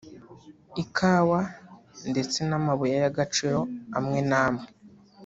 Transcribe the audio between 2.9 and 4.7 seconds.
y’agaciro amwe n’amwe